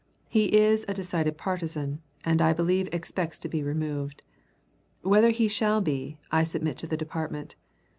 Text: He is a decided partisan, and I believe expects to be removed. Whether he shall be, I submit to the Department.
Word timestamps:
He 0.27 0.57
is 0.57 0.83
a 0.87 0.95
decided 0.95 1.37
partisan, 1.37 2.01
and 2.25 2.41
I 2.41 2.53
believe 2.53 2.89
expects 2.91 3.37
to 3.37 3.47
be 3.47 3.61
removed. 3.61 4.23
Whether 5.03 5.29
he 5.29 5.47
shall 5.47 5.79
be, 5.79 6.17
I 6.31 6.41
submit 6.41 6.79
to 6.79 6.87
the 6.87 6.97
Department. 6.97 7.55